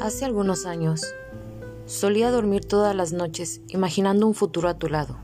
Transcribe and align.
Hace 0.00 0.24
algunos 0.24 0.66
años, 0.66 1.14
solía 1.86 2.30
dormir 2.30 2.64
todas 2.64 2.94
las 2.96 3.12
noches 3.12 3.60
imaginando 3.68 4.26
un 4.26 4.34
futuro 4.34 4.68
a 4.68 4.74
tu 4.74 4.88
lado. 4.88 5.16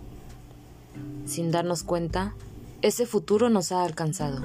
Sin 1.26 1.50
darnos 1.50 1.82
cuenta, 1.82 2.34
ese 2.80 3.04
futuro 3.04 3.50
nos 3.50 3.72
ha 3.72 3.82
alcanzado. 3.82 4.42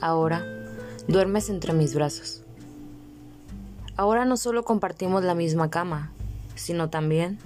Ahora, 0.00 0.44
duermes 1.06 1.50
entre 1.50 1.74
mis 1.74 1.94
brazos. 1.94 2.42
Ahora 3.96 4.24
no 4.24 4.36
solo 4.36 4.64
compartimos 4.64 5.22
la 5.22 5.34
misma 5.34 5.70
cama, 5.70 6.12
sino 6.54 6.88
también 6.88 7.38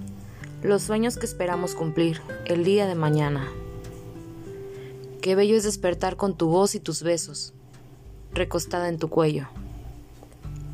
los 0.63 0.83
sueños 0.83 1.19
que 1.19 1.27
esperamos 1.27 1.75
cumplir 1.75 2.21
el 2.47 2.65
día 2.65 2.87
de 2.87 2.95
mañana. 2.95 3.49
Qué 5.21 5.35
bello 5.35 5.57
es 5.57 5.65
despertar 5.65 6.17
con 6.17 6.37
tu 6.37 6.49
voz 6.49 6.77
y 6.77 6.81
tus 6.81 7.03
besos, 7.03 7.53
recostada 8.33 8.89
en 8.89 8.99
tu 8.99 9.09
cuello 9.09 9.49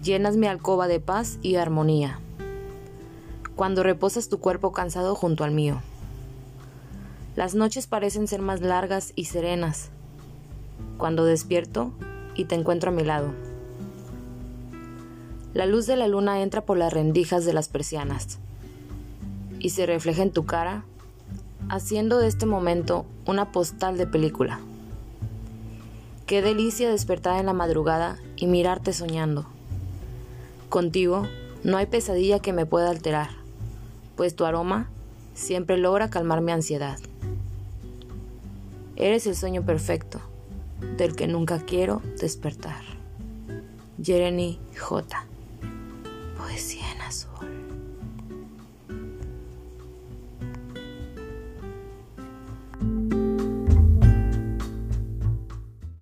llenas 0.02 0.36
mi 0.36 0.46
alcoba 0.46 0.88
de 0.88 1.00
paz 1.00 1.38
y 1.42 1.56
armonía. 1.56 2.18
Cuando 3.56 3.82
reposas 3.82 4.28
tu 4.28 4.38
cuerpo 4.38 4.72
cansado 4.72 5.14
junto 5.14 5.44
al 5.44 5.50
mío. 5.50 5.82
Las 7.36 7.54
noches 7.54 7.86
parecen 7.86 8.26
ser 8.26 8.40
más 8.40 8.60
largas 8.60 9.12
y 9.14 9.26
serenas. 9.26 9.90
Cuando 10.96 11.24
despierto 11.24 11.92
y 12.34 12.46
te 12.46 12.54
encuentro 12.54 12.90
a 12.90 12.94
mi 12.94 13.04
lado. 13.04 13.32
La 15.52 15.66
luz 15.66 15.86
de 15.86 15.96
la 15.96 16.08
luna 16.08 16.42
entra 16.42 16.64
por 16.64 16.78
las 16.78 16.92
rendijas 16.92 17.44
de 17.44 17.52
las 17.52 17.68
persianas 17.68 18.38
y 19.58 19.70
se 19.70 19.84
refleja 19.84 20.22
en 20.22 20.32
tu 20.32 20.46
cara, 20.46 20.84
haciendo 21.68 22.18
de 22.18 22.28
este 22.28 22.46
momento 22.46 23.04
una 23.26 23.52
postal 23.52 23.98
de 23.98 24.06
película. 24.06 24.60
Qué 26.26 26.40
delicia 26.40 26.88
despertar 26.90 27.38
en 27.38 27.46
la 27.46 27.52
madrugada 27.52 28.16
y 28.36 28.46
mirarte 28.46 28.92
soñando. 28.92 29.46
Contigo 30.70 31.26
no 31.64 31.78
hay 31.78 31.86
pesadilla 31.86 32.38
que 32.38 32.52
me 32.52 32.64
pueda 32.64 32.90
alterar, 32.90 33.30
pues 34.14 34.36
tu 34.36 34.44
aroma 34.44 34.88
siempre 35.34 35.76
logra 35.78 36.10
calmar 36.10 36.42
mi 36.42 36.52
ansiedad. 36.52 36.96
Eres 38.94 39.26
el 39.26 39.34
sueño 39.34 39.64
perfecto, 39.64 40.20
del 40.96 41.16
que 41.16 41.26
nunca 41.26 41.58
quiero 41.58 42.02
despertar. 42.20 42.84
Jeremy 44.00 44.60
J. 44.78 45.26
Poesía 46.38 46.92
en 46.92 47.00
azul. 47.00 47.79